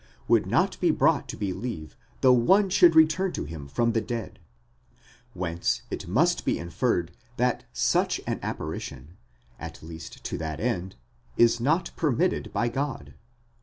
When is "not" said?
0.47-0.79, 11.59-11.91